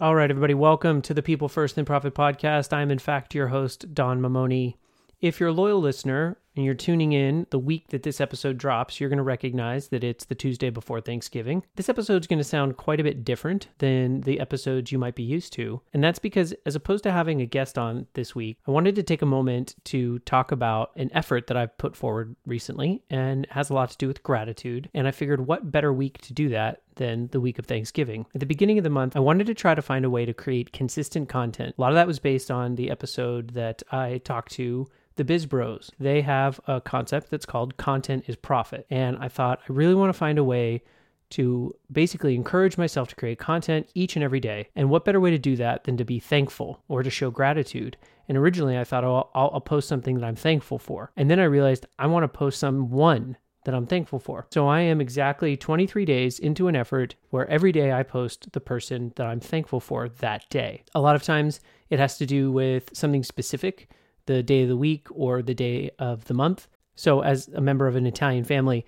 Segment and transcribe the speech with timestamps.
[0.00, 2.72] All right, everybody, welcome to the People First Then Profit podcast.
[2.72, 4.76] I'm, in fact, your host, Don Mamoni.
[5.20, 8.98] If you're a loyal listener and you're tuning in the week that this episode drops,
[8.98, 11.62] you're going to recognize that it's the Tuesday before Thanksgiving.
[11.76, 15.14] This episode is going to sound quite a bit different than the episodes you might
[15.14, 15.80] be used to.
[15.94, 19.04] And that's because, as opposed to having a guest on this week, I wanted to
[19.04, 23.70] take a moment to talk about an effort that I've put forward recently and has
[23.70, 24.90] a lot to do with gratitude.
[24.94, 28.26] And I figured what better week to do that than the week of Thanksgiving.
[28.34, 30.34] At the beginning of the month, I wanted to try to find a way to
[30.34, 31.76] create consistent content.
[31.78, 34.88] A lot of that was based on the episode that I talked to
[35.18, 35.90] the Biz Bros.
[35.98, 38.86] They have a concept that's called content is profit.
[38.88, 40.82] And I thought I really want to find a way
[41.30, 44.68] to basically encourage myself to create content each and every day.
[44.74, 47.98] And what better way to do that than to be thankful or to show gratitude?
[48.28, 51.10] And originally I thought, oh, I'll, I'll post something that I'm thankful for.
[51.16, 54.46] And then I realized I want to post someone that I'm thankful for.
[54.52, 58.60] So I am exactly 23 days into an effort where every day I post the
[58.60, 60.84] person that I'm thankful for that day.
[60.94, 63.90] A lot of times it has to do with something specific
[64.28, 66.68] the day of the week or the day of the month.
[66.94, 68.84] So, as a member of an Italian family,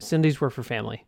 [0.00, 1.06] Sundays were for family,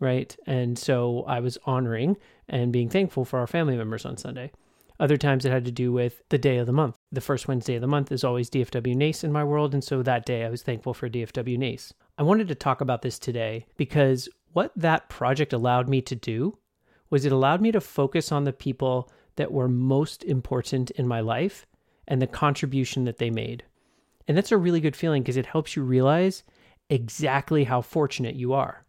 [0.00, 0.36] right?
[0.46, 2.16] And so I was honoring
[2.48, 4.50] and being thankful for our family members on Sunday.
[4.98, 6.96] Other times it had to do with the day of the month.
[7.12, 9.72] The first Wednesday of the month is always DFW NACE in my world.
[9.72, 11.94] And so that day I was thankful for DFW NACE.
[12.18, 16.58] I wanted to talk about this today because what that project allowed me to do
[17.08, 21.20] was it allowed me to focus on the people that were most important in my
[21.20, 21.66] life
[22.10, 23.64] and the contribution that they made.
[24.28, 26.42] And that's a really good feeling because it helps you realize
[26.90, 28.84] exactly how fortunate you are.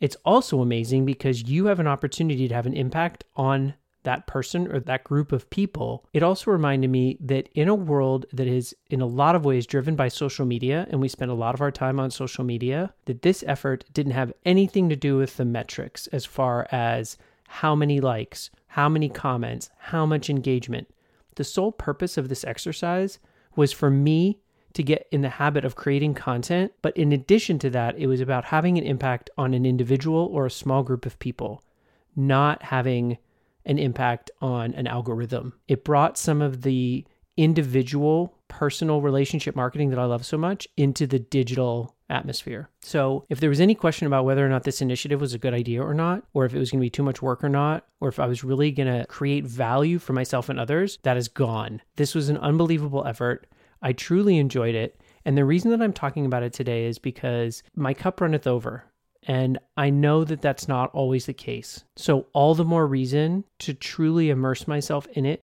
[0.00, 3.74] It's also amazing because you have an opportunity to have an impact on
[4.04, 6.04] that person or that group of people.
[6.12, 9.66] It also reminded me that in a world that is in a lot of ways
[9.66, 12.92] driven by social media, and we spend a lot of our time on social media,
[13.04, 17.16] that this effort didn't have anything to do with the metrics as far as
[17.46, 20.88] how many likes, how many comments, how much engagement.
[21.36, 23.18] The sole purpose of this exercise
[23.56, 24.40] was for me
[24.74, 26.72] to get in the habit of creating content.
[26.82, 30.46] But in addition to that, it was about having an impact on an individual or
[30.46, 31.62] a small group of people,
[32.16, 33.18] not having
[33.64, 35.54] an impact on an algorithm.
[35.68, 37.04] It brought some of the
[37.36, 42.68] individual personal relationship marketing that I love so much into the digital atmosphere.
[42.82, 45.54] So, if there was any question about whether or not this initiative was a good
[45.54, 47.86] idea or not, or if it was going to be too much work or not,
[48.00, 51.28] or if I was really going to create value for myself and others, that is
[51.28, 51.80] gone.
[51.96, 53.46] This was an unbelievable effort.
[53.80, 55.00] I truly enjoyed it.
[55.24, 58.84] And the reason that I'm talking about it today is because my cup runneth over.
[59.24, 61.84] And I know that that's not always the case.
[61.96, 65.40] So, all the more reason to truly immerse myself in it.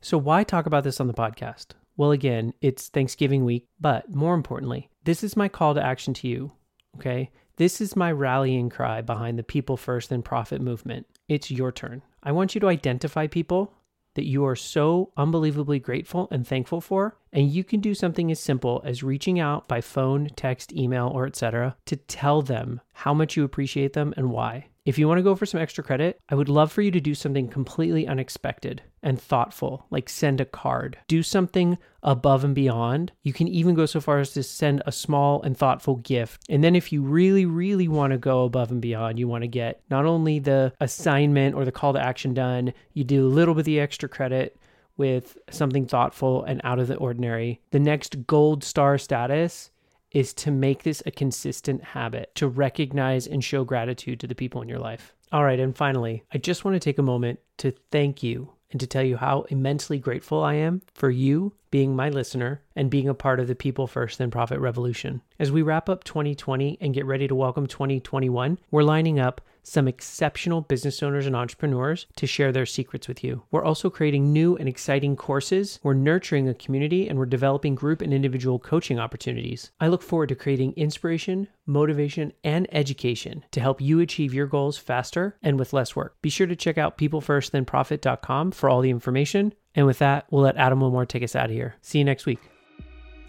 [0.00, 1.68] So, why talk about this on the podcast?
[1.96, 6.28] Well, again, it's Thanksgiving week, but more importantly, this is my call to action to
[6.28, 6.52] you.
[6.96, 7.30] Okay.
[7.56, 11.06] This is my rallying cry behind the people first and profit movement.
[11.28, 12.02] It's your turn.
[12.22, 13.74] I want you to identify people
[14.14, 18.40] that you are so unbelievably grateful and thankful for, and you can do something as
[18.40, 21.76] simple as reaching out by phone, text, email, or etc.
[21.86, 24.66] to tell them how much you appreciate them and why.
[24.84, 27.00] If you want to go for some extra credit, I would love for you to
[27.00, 30.98] do something completely unexpected and thoughtful, like send a card.
[31.08, 33.12] Do something above and beyond.
[33.22, 36.44] You can even go so far as to send a small and thoughtful gift.
[36.48, 39.48] And then, if you really, really want to go above and beyond, you want to
[39.48, 43.54] get not only the assignment or the call to action done, you do a little
[43.54, 44.56] bit of the extra credit
[44.96, 47.60] with something thoughtful and out of the ordinary.
[47.70, 49.70] The next gold star status
[50.10, 54.60] is to make this a consistent habit, to recognize and show gratitude to the people
[54.60, 55.14] in your life.
[55.32, 58.80] All right, and finally, I just want to take a moment to thank you and
[58.80, 63.08] to tell you how immensely grateful I am for you being my listener and being
[63.08, 65.22] a part of the People First Then Profit Revolution.
[65.40, 69.88] As we wrap up 2020 and get ready to welcome 2021, we're lining up some
[69.88, 73.42] exceptional business owners and entrepreneurs to share their secrets with you.
[73.50, 75.78] We're also creating new and exciting courses.
[75.82, 79.70] We're nurturing a community and we're developing group and individual coaching opportunities.
[79.80, 84.78] I look forward to creating inspiration, motivation, and education to help you achieve your goals
[84.78, 86.20] faster and with less work.
[86.22, 89.54] Be sure to check out peoplefirstthenprofit.com for all the information.
[89.74, 91.76] And with that, we'll let Adam Wilmore take us out of here.
[91.80, 92.40] See you next week.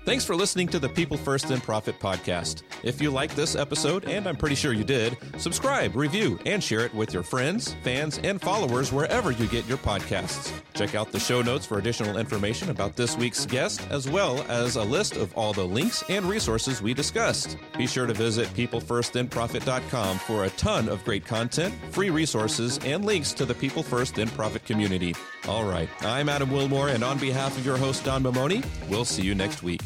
[0.05, 2.63] Thanks for listening to the People First Then Profit podcast.
[2.83, 6.81] If you like this episode, and I'm pretty sure you did, subscribe, review, and share
[6.81, 10.51] it with your friends, fans, and followers wherever you get your podcasts.
[10.73, 14.75] Check out the show notes for additional information about this week's guest, as well as
[14.75, 17.55] a list of all the links and resources we discussed.
[17.77, 23.31] Be sure to visit peoplefirstthenprofit.com for a ton of great content, free resources, and links
[23.31, 25.15] to the People First Then Profit community.
[25.47, 29.23] All right, I'm Adam Wilmore, and on behalf of your host, Don Mamoni, we'll see
[29.23, 29.82] you next week.